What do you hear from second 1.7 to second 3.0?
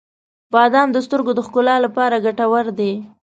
لپاره ګټور دي.